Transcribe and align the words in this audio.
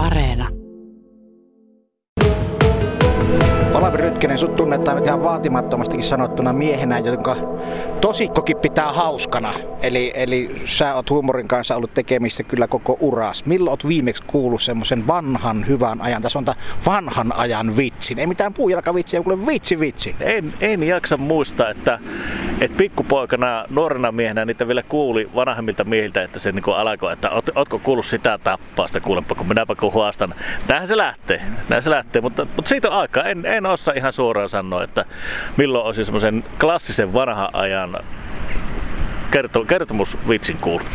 Areena. 0.00 0.59
Olavi 3.90 4.02
Rytkänen, 4.02 4.38
sut 4.38 4.54
tunnetaan 4.54 5.04
ihan 5.04 5.22
vaatimattomastikin 5.22 6.04
sanottuna 6.04 6.52
miehenä, 6.52 6.98
jonka 6.98 7.36
tosikkokin 8.00 8.56
pitää 8.56 8.92
hauskana. 8.92 9.52
Eli, 9.82 10.12
eli 10.14 10.62
sä 10.64 10.94
oot 10.94 11.10
huumorin 11.10 11.48
kanssa 11.48 11.76
ollut 11.76 11.94
tekemissä 11.94 12.42
kyllä 12.42 12.66
koko 12.66 12.96
uras. 13.00 13.46
Milloin 13.46 13.72
oot 13.72 13.88
viimeksi 13.88 14.22
kuullut 14.26 14.62
semmoisen 14.62 15.06
vanhan 15.06 15.66
hyvän 15.68 16.00
ajan, 16.00 16.22
tässä 16.22 16.38
on 16.38 16.44
vanhan 16.86 17.36
ajan 17.36 17.76
vitsin? 17.76 18.18
Ei 18.18 18.26
mitään 18.26 18.54
puujalkavitsiä, 18.54 19.22
kuule 19.22 19.46
vitsi 19.46 19.80
vitsi. 19.80 20.16
En, 20.20 20.54
en 20.60 20.82
jaksa 20.82 21.16
muistaa, 21.16 21.70
että, 21.70 21.98
että 22.60 22.76
pikkupoikana, 22.76 23.64
nuorena 23.70 24.12
miehenä 24.12 24.44
niitä 24.44 24.68
vielä 24.68 24.82
kuuli 24.82 25.30
vanhemmilta 25.34 25.84
miehiltä, 25.84 26.22
että 26.22 26.38
se 26.38 26.52
niin 26.52 26.64
alkoi, 26.76 27.12
että 27.12 27.30
oot, 27.30 27.48
ootko 27.54 27.78
kuullut 27.78 28.06
sitä 28.06 28.38
tappausta, 28.38 29.00
kuulepa 29.00 29.34
kun 29.34 29.48
minäpä 29.48 29.74
kun 29.74 29.92
huastan. 29.92 30.34
Näinhän 30.68 30.88
se 30.88 30.96
lähtee, 30.96 31.42
näin 31.68 31.82
se 31.82 31.90
lähtee, 31.90 32.22
mutta, 32.22 32.46
mutta 32.56 32.68
siitä 32.68 32.88
on 32.88 32.94
aikaa. 32.94 33.24
En, 33.24 33.46
en 33.46 33.66
osaa 33.80 33.94
ihan 33.96 34.12
suoraan 34.12 34.48
sanoa, 34.48 34.84
että 34.84 35.04
milloin 35.56 35.86
olisi 35.86 36.04
semmoisen 36.04 36.44
klassisen 36.60 37.12
vanhan 37.12 37.48
ajan 37.52 37.96
kerto, 39.30 39.64
kertomusvitsin 39.64 40.56
kuullut. 40.56 40.86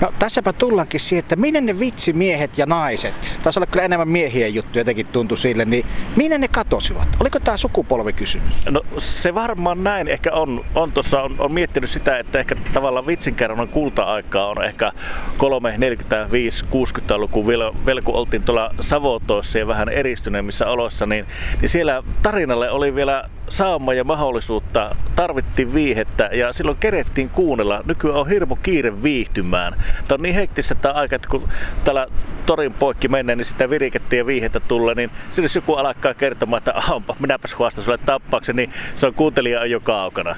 No 0.00 0.12
tässäpä 0.18 0.52
tullaankin 0.52 1.00
siihen, 1.00 1.18
että 1.18 1.36
minne 1.36 1.60
ne 1.60 1.78
vitsimiehet 1.78 2.58
ja 2.58 2.66
naiset, 2.66 3.38
taisi 3.42 3.58
olla 3.58 3.66
kyllä 3.66 3.84
enemmän 3.84 4.08
miehien 4.08 4.54
juttu 4.54 4.78
jotenkin 4.78 5.06
tuntui 5.06 5.38
sille, 5.38 5.64
niin 5.64 5.86
minne 6.16 6.38
ne 6.38 6.48
katosivat? 6.48 7.08
Oliko 7.20 7.40
tämä 7.40 7.56
sukupolvikysymys? 7.56 8.66
No 8.70 8.82
se 8.98 9.34
varmaan 9.34 9.84
näin 9.84 10.08
ehkä 10.08 10.32
on. 10.32 10.64
On 10.74 10.92
tuossa 10.92 11.22
on, 11.22 11.36
on, 11.38 11.52
miettinyt 11.52 11.90
sitä, 11.90 12.18
että 12.18 12.38
ehkä 12.38 12.56
tavallaan 12.74 13.06
vitsinkerronnan 13.06 13.68
kulta-aikaa 13.68 14.46
on 14.46 14.64
ehkä 14.64 14.92
3, 15.36 15.74
45, 15.78 16.64
60-luku 16.64 17.46
vielä, 17.46 17.72
vielä 17.86 18.02
kun 18.02 18.14
oltiin 18.14 18.42
tuolla 18.42 18.74
Savotoissa 18.80 19.58
ja 19.58 19.66
vähän 19.66 19.88
eristyneemmissä 19.88 20.66
oloissa, 20.66 21.06
niin, 21.06 21.26
niin 21.60 21.68
siellä 21.68 22.02
tarinalle 22.22 22.70
oli 22.70 22.94
vielä 22.94 23.30
saama 23.48 23.94
ja 23.94 24.04
mahdollisuutta, 24.04 24.96
tarvittiin 25.16 25.74
viihettä 25.74 26.30
ja 26.32 26.52
silloin 26.52 26.78
kerettiin 26.78 27.30
kuunnella. 27.30 27.82
Nykyään 27.86 28.18
on 28.18 28.28
hirmu 28.28 28.56
kiire 28.56 29.02
viihtymään. 29.02 29.72
Tämä 30.08 30.16
on 30.16 30.22
niin 30.22 30.34
hektistä 30.34 30.74
tämä 30.74 30.94
aika, 30.94 31.16
että 31.16 31.28
kun 31.28 31.48
täällä 31.84 32.06
torin 32.46 32.72
poikki 32.72 33.08
menee, 33.08 33.36
niin 33.36 33.44
sitä 33.44 33.70
virikettä 33.70 34.16
ja 34.16 34.26
viihettä 34.26 34.60
tulee, 34.60 34.94
niin 34.94 35.10
sinne 35.30 35.48
joku 35.54 35.74
alkaa 35.74 36.14
kertomaan, 36.14 36.58
että 36.58 36.74
onpa, 36.90 37.16
minäpäs 37.20 37.58
huostan 37.58 37.84
sulle 37.84 37.98
tappauksen, 37.98 38.56
niin 38.56 38.72
se 38.94 39.06
on 39.06 39.14
kuuntelija 39.14 39.66
jo 39.66 39.80
kaukana. 39.80 40.36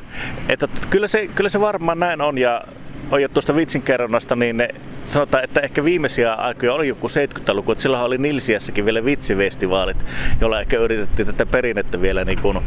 Että 0.48 0.68
kyllä 0.90 1.06
se, 1.06 1.26
kyllä 1.26 1.50
se 1.50 1.60
varmaan 1.60 1.98
näin 1.98 2.20
on 2.20 2.38
ja 2.38 2.64
on 3.10 3.22
jo 3.22 3.28
tuosta 3.28 3.56
vitsinkerronnasta, 3.56 4.36
niin 4.36 4.56
ne 4.56 4.68
sanotaan, 5.12 5.44
että 5.44 5.60
ehkä 5.60 5.84
viimeisiä 5.84 6.32
aikoja 6.32 6.72
oli 6.72 6.88
joku 6.88 7.06
70-luku, 7.06 7.72
että 7.72 7.82
silloin 7.82 8.02
oli 8.02 8.18
Nilsiässäkin 8.18 8.84
vielä 8.84 9.04
vitsifestivaalit, 9.04 10.04
jolla 10.40 10.60
ehkä 10.60 10.78
yritettiin 10.78 11.26
tätä 11.26 11.46
perinnettä 11.46 12.00
vielä 12.00 12.24
niin 12.24 12.40
kuin, 12.42 12.58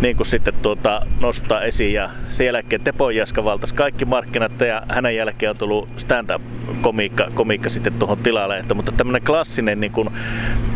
niin 0.00 0.16
kuin 0.16 0.26
sitten 0.26 0.54
tuota, 0.54 1.06
nostaa 1.20 1.62
esiin. 1.62 1.94
Ja 1.94 2.10
sen 2.28 2.46
jälkeen 2.46 2.84
Tepon 2.84 3.16
Jaska 3.16 3.44
valtasi 3.44 3.74
kaikki 3.74 4.04
markkinat 4.04 4.60
ja 4.60 4.82
hänen 4.88 5.16
jälkeen 5.16 5.50
on 5.50 5.56
tullut 5.56 5.88
stand-up-komiikka 5.96 7.30
komiikka 7.34 7.68
sitten 7.68 7.92
tuohon 7.92 8.18
tilalle. 8.18 8.56
Että, 8.56 8.74
mutta 8.74 8.92
tämmöinen 8.92 9.22
klassinen 9.22 9.80
niin 9.80 9.92
kuin 9.92 10.10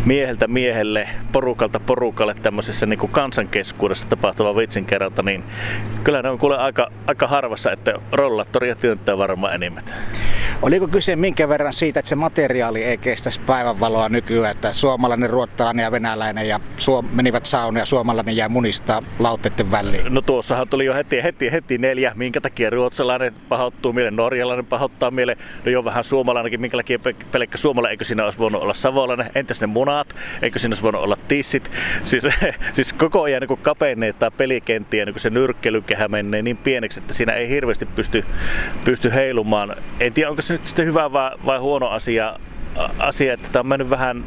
mieheltä 0.05 0.49
miehelle, 0.49 1.09
porukalta 1.33 1.81
porukalle 1.81 2.35
tämmöisessä 2.35 2.87
niin 2.87 2.99
kuin 2.99 3.13
kansankeskuudessa 3.13 4.09
tapahtuva 4.09 4.57
vitsinkerronta, 4.57 5.23
niin 5.23 5.45
kyllä 6.05 6.23
ne 6.23 6.31
on 6.31 6.39
kuule 6.39 6.57
aika, 6.57 6.91
aika 7.07 7.27
harvassa, 7.27 7.73
että 7.73 7.95
rollattoria 8.13 8.75
työntää 8.75 9.19
varmaan 9.19 9.55
enimmät. 9.55 9.95
Oliko 10.63 10.89
kyse 10.89 11.17
minkä 11.17 11.49
verran 11.49 11.73
siitä, 11.73 12.01
että 12.01 12.09
se 12.09 12.15
materiaali 12.15 12.85
ei 12.85 12.99
kestäisi 12.99 13.41
päivänvaloa 13.41 14.09
nykyään, 14.09 14.51
että 14.51 14.73
suomalainen, 14.73 15.31
ruottalainen 15.31 15.83
ja 15.83 15.93
venäläinen 15.93 16.49
ja 16.49 16.61
suom- 16.77 17.09
menivät 17.13 17.47
saunaan 17.47 17.83
ja 17.83 17.87
suomalainen 17.87 18.37
jää 18.37 18.49
munista 18.49 19.03
lautteiden 19.19 19.71
väliin? 19.71 20.15
No 20.15 20.23
tuossahan 20.23 20.69
tuli 20.69 20.85
jo 20.85 20.95
heti, 20.95 21.23
heti, 21.23 21.53
heti 21.53 21.79
neljä, 21.79 22.13
minkä 22.15 22.41
takia 22.41 22.71
ruotsalainen 22.71 23.33
pahoittuu 23.49 23.93
mieleen, 23.93 24.17
norjalainen 24.17 24.67
pahoittaa 24.67 25.11
mieleen, 25.11 25.39
no 25.65 25.71
jo 25.71 25.85
vähän 25.85 26.05
suomalainenkin, 26.05 26.61
minkä 26.61 26.77
takia 26.77 26.99
pelkkä 27.33 27.59
suomalainen, 27.59 27.93
eikö 27.93 28.05
siinä 28.05 28.25
olisi 28.25 28.39
voinut 28.39 28.63
olla 28.63 28.75
savolainen, 28.75 29.31
entäs 29.35 29.61
ne 29.61 29.67
munat, 29.67 30.15
eikö 30.43 30.59
siinä 30.59 30.73
olisi 30.73 30.83
voinut 30.83 31.03
olla 31.03 31.17
tissit, 31.29 31.71
siis, 32.03 32.29
siis 32.73 32.93
koko 32.93 33.23
ajan 33.23 33.43
niin 33.43 33.59
kapenee 33.59 34.13
tämä 34.13 34.31
pelikenttiä, 34.31 35.05
niin 35.05 35.19
se 35.19 35.31
nyrkkelykehä 35.31 36.09
menee 36.09 36.43
niin 36.43 36.57
pieneksi, 36.57 37.01
että 37.01 37.15
siinä 37.15 37.33
ei 37.33 37.49
hirveästi 37.49 37.87
pysty, 37.87 38.25
pysty 38.85 39.15
heilumaan. 39.15 39.77
En 40.01 40.13
tiedä, 40.13 40.31
onko 40.31 40.42
se 40.43 40.55
nyt 40.55 40.67
sitten 40.67 40.87
hyvä 40.87 41.13
vai, 41.13 41.31
vai 41.47 41.59
huono 41.59 41.89
asia, 41.89 42.39
asia, 42.99 43.35
että 43.35 43.49
tämä 43.49 43.61
on 43.61 43.67
mennyt 43.67 43.91
vähän 43.91 44.25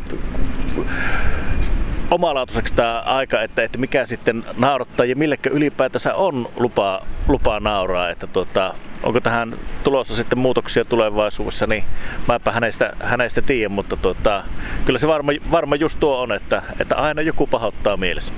omalaatuiseksi 2.11 2.73
tämä 2.73 2.99
aika, 3.01 3.41
että, 3.41 3.63
että 3.63 3.77
mikä 3.77 4.05
sitten 4.05 4.43
naurattaa 4.57 5.05
ja 5.05 5.15
millekä 5.15 5.49
ylipäätänsä 5.49 6.15
on 6.15 6.49
lupaa, 6.57 7.05
lupaa 7.27 7.59
nauraa. 7.59 8.09
Että 8.09 8.27
tuota, 8.27 8.73
onko 9.03 9.21
tähän 9.21 9.57
tulossa 9.83 10.15
sitten 10.15 10.39
muutoksia 10.39 10.85
tulevaisuudessa, 10.85 11.67
niin 11.67 11.83
mäpä 12.27 12.51
hänestä, 12.51 12.93
hänestä 12.99 13.41
tiedän, 13.41 13.71
mutta 13.71 13.97
tuota, 13.97 14.43
kyllä 14.85 14.99
se 14.99 15.07
varma, 15.07 15.31
varma 15.51 15.75
just 15.75 15.99
tuo 15.99 16.17
on, 16.17 16.31
että, 16.31 16.61
että 16.79 16.95
aina 16.95 17.21
joku 17.21 17.47
pahoittaa 17.47 17.97
mielessä. 17.97 18.33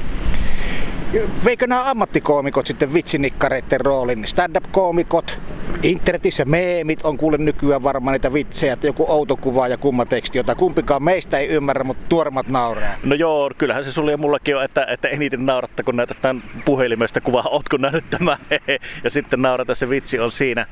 Veikö 1.46 1.68
nämä 1.68 1.90
ammattikoomikot 1.90 2.68
sitten 2.68 2.94
vitsinikkareiden 2.94 3.82
roolin? 3.82 4.28
Stand-up-koomikot, 4.28 5.40
internetissä 5.83 6.45
meemit 6.45 7.00
on 7.03 7.17
kuule 7.17 7.38
nykyään 7.38 7.83
varmaan 7.83 8.13
niitä 8.13 8.33
vitsejä, 8.33 8.73
että 8.73 8.88
joku 8.88 9.05
outo 9.07 9.35
kuva 9.35 9.67
ja 9.67 9.78
kumma 9.78 10.05
teksti, 10.05 10.38
jota 10.38 10.55
kumpikaan 10.55 11.03
meistä 11.03 11.38
ei 11.38 11.47
ymmärrä, 11.47 11.83
mutta 11.83 12.05
tuormat 12.09 12.50
nauraa. 12.50 12.94
No 13.03 13.16
joo, 13.16 13.51
kyllähän 13.57 13.83
se 13.83 13.91
sulle 13.91 14.11
ja 14.11 14.17
mullakin 14.17 14.57
on, 14.57 14.63
että, 14.63 14.85
että 14.89 15.07
eniten 15.07 15.45
nauratta, 15.45 15.83
kun 15.83 15.95
näytät 15.95 16.22
tämän 16.22 16.44
puhelimesta 16.66 17.22
kuvaa, 17.22 17.44
ootko 17.51 17.78
nähnyt 17.78 18.09
tämä, 18.09 18.38
ja 19.03 19.09
sitten 19.09 19.41
naurata 19.41 19.75
se 19.75 19.89
vitsi 19.89 20.19
on 20.19 20.31
siinä. 20.31 20.66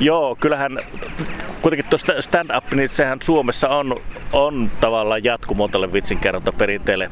Joo, 0.00 0.36
kyllähän 0.40 0.78
kuitenkin 1.62 1.90
tuosta 1.90 2.22
stand-up, 2.22 2.72
niin 2.74 2.88
sehän 2.88 3.18
Suomessa 3.22 3.68
on, 3.68 3.96
on 4.32 4.70
tavallaan 4.80 5.24
jatkumo 5.24 5.68
tälle 5.68 5.92
vitsinkerrontaperinteelle. 5.92 7.10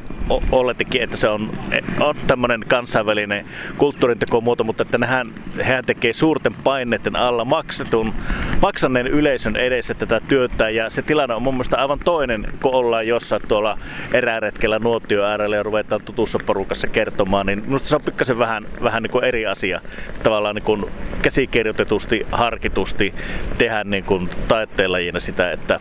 Oletikin, 0.52 1.02
että 1.02 1.16
se 1.16 1.28
on, 1.28 1.58
on 2.00 2.14
tämmöinen 2.26 2.60
kansainvälinen 2.68 3.46
kulttuurintekomuoto, 3.78 4.64
mutta 4.64 4.82
että 4.82 4.98
nehän, 4.98 5.34
hehän 5.58 5.84
tekee 5.84 6.12
suurten 6.12 6.54
paineiden 6.54 7.16
alla 7.20 7.44
maksetun, 7.44 8.14
maksaneen 8.62 9.06
yleisön 9.06 9.56
edessä 9.56 9.94
tätä 9.94 10.20
työtä 10.28 10.70
ja 10.70 10.90
se 10.90 11.02
tilanne 11.02 11.34
on 11.34 11.42
mun 11.42 11.54
mielestä 11.54 11.76
aivan 11.76 11.98
toinen, 11.98 12.52
kun 12.62 12.74
ollaan 12.74 13.06
jossain 13.06 13.42
tuolla 13.48 13.78
eräretkellä 14.12 14.78
nuotio 14.78 15.24
äärellä 15.24 15.56
ja 15.56 15.62
ruvetaan 15.62 16.02
tutussa 16.02 16.38
porukassa 16.46 16.86
kertomaan, 16.86 17.46
niin 17.46 17.62
minusta 17.64 17.88
se 17.88 17.96
on 17.96 18.02
pikkasen 18.02 18.38
vähän, 18.38 18.66
vähän 18.82 19.02
niin 19.02 19.10
kuin 19.10 19.24
eri 19.24 19.46
asia. 19.46 19.80
Tavallaan 20.22 20.54
niin 20.54 20.64
kuin 20.64 20.84
käsikirjoitetusti, 21.22 22.26
harkitusti 22.32 23.14
tehdä 23.58 23.84
niin 23.84 24.04
kuin 24.04 24.30
taiteenlajina 24.48 25.20
sitä, 25.20 25.50
että, 25.50 25.80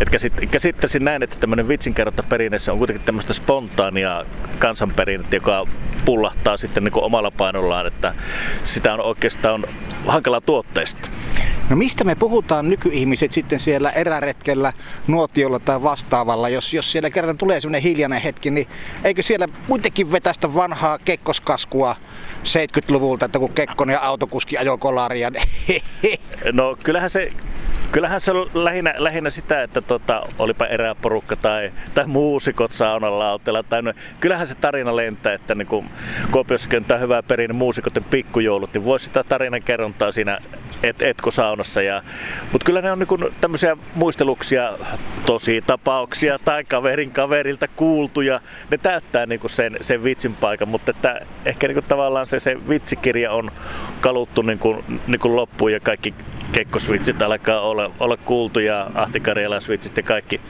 että 0.00 0.12
käsit, 0.12 0.32
käsittäisin 0.50 1.04
näin, 1.04 1.22
että 1.22 1.36
tämmöinen 1.36 1.68
vitsinkerrontaperinne 1.68 2.58
on 2.72 2.78
kuitenkin 2.78 3.06
tämmöistä 3.06 3.32
spontaania 3.32 4.24
kansanperinnettä, 4.58 5.36
joka 5.36 5.66
pullahtaa 6.04 6.56
sitten 6.56 6.84
niin 6.84 6.92
omalla 6.94 7.30
painollaan, 7.30 7.86
että 7.86 8.14
sitä 8.64 8.94
on 8.94 9.00
oikeastaan 9.00 9.64
hankala 10.06 10.40
tuotteista. 10.40 11.08
No 11.70 11.76
mistä 11.76 12.04
me 12.04 12.14
puhutaan 12.14 12.68
nykyihmiset 12.68 13.32
sitten 13.32 13.58
siellä 13.58 13.90
eräretkellä, 13.90 14.72
nuotiolla 15.06 15.58
tai 15.58 15.82
vastaavalla, 15.82 16.48
jos, 16.48 16.74
jos 16.74 16.92
siellä 16.92 17.10
kerran 17.10 17.38
tulee 17.38 17.60
sellainen 17.60 17.82
hiljainen 17.82 18.22
hetki, 18.22 18.50
niin 18.50 18.68
eikö 19.04 19.22
siellä 19.22 19.48
kuitenkin 19.68 20.12
vetästä 20.12 20.54
vanhaa 20.54 20.98
kekkoskaskua 20.98 21.96
70-luvulta, 22.44 23.24
että 23.24 23.38
kun 23.38 23.52
Kekkonen 23.52 23.94
ja 23.94 24.00
autokuski 24.00 24.58
ajoi 24.58 24.78
kolaria? 24.78 25.32
No 26.52 26.76
kyllähän 26.84 27.10
se 27.10 27.32
Kyllähän 27.92 28.20
se 28.20 28.32
on 28.32 28.50
lähinnä, 28.54 28.94
lähinnä 28.96 29.30
sitä, 29.30 29.62
että 29.62 29.80
tota, 29.80 30.22
olipa 30.38 30.66
eräporukka 30.66 31.36
tai, 31.36 31.72
tai 31.94 32.06
muusikot 32.06 32.72
saunan 32.72 33.18
lauteella. 33.18 33.62
Tai 33.62 33.82
no, 33.82 33.92
kyllähän 34.20 34.46
se 34.46 34.54
tarina 34.54 34.96
lentää, 34.96 35.32
että 35.32 35.54
niin 35.54 35.66
kun 35.66 35.84
Kuopiossakin 36.30 36.84
on 36.92 37.00
hyvä 37.00 37.22
perinne 37.22 37.54
muusikoiden 37.54 38.04
pikkujoulut, 38.04 38.74
niin 38.74 38.84
voisi 38.84 39.04
sitä 39.04 39.24
tarinan 39.24 39.62
kerrontaa 39.62 40.12
siinä 40.12 40.38
et, 40.82 41.02
etkosaunassa. 41.02 41.82
Ja, 41.82 42.02
mutta 42.52 42.64
kyllä 42.64 42.82
ne 42.82 42.92
on 42.92 42.98
niin 42.98 43.32
tämmöisiä 43.40 43.76
muisteluksia, 43.94 44.78
tosi 45.26 45.62
tapauksia 45.66 46.38
tai 46.38 46.64
kaverin 46.64 47.10
kaverilta 47.10 47.68
kuultuja. 47.68 48.40
Ne 48.70 48.78
täyttää 48.78 49.26
niin 49.26 49.40
sen, 49.46 49.76
sen 49.80 50.04
vitsin 50.04 50.34
paikan, 50.34 50.68
mutta 50.68 50.90
että 50.90 51.20
ehkä 51.44 51.68
niin 51.68 51.84
tavallaan 51.84 52.26
se, 52.26 52.40
se 52.40 52.68
vitsikirja 52.68 53.32
on 53.32 53.50
kaluttu 54.00 54.42
niin 54.42 54.58
kuin, 54.58 54.84
niin 55.06 55.20
kuin 55.20 55.36
loppuun 55.36 55.72
ja 55.72 55.80
kaikki 55.80 56.14
kekkosvitsit 56.52 57.22
alkaa 57.22 57.60
olla, 57.60 57.90
olla 58.00 58.16
kuultu 58.16 58.60
ja 58.60 58.90
Ahti 58.94 59.22
svitsit 59.58 59.96
ja 59.96 60.02
kaikki, 60.02 60.40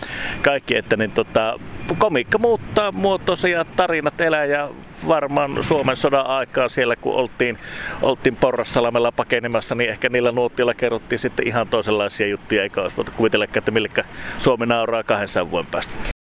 kaikki 0.42 0.76
että 0.76 0.96
niin 0.96 1.10
tota, 1.10 1.58
komiikka 1.94 2.38
muuttaa 2.38 2.92
muotoisia 2.92 3.58
ja 3.58 3.64
tarinat 3.64 4.20
elää 4.20 4.44
ja 4.44 4.68
varmaan 5.08 5.62
Suomen 5.62 5.96
sodan 5.96 6.26
aikaa 6.26 6.68
siellä, 6.68 6.96
kun 6.96 7.14
oltiin, 7.14 7.58
oltiin 8.02 8.36
Porrassalamella 8.36 9.12
pakenemassa, 9.12 9.74
niin 9.74 9.90
ehkä 9.90 10.08
niillä 10.08 10.32
nuottilla 10.32 10.74
kerrottiin 10.74 11.18
sitten 11.18 11.48
ihan 11.48 11.68
toisenlaisia 11.68 12.26
juttuja, 12.26 12.62
eikä 12.62 12.82
olisi 12.82 12.96
voitu 12.96 13.12
kuvitella, 13.16 13.44
että 13.44 13.70
millekä 13.70 14.04
Suomi 14.38 14.66
nauraa 14.66 15.02
200 15.02 15.50
vuoden 15.50 15.70
päästä. 15.70 16.17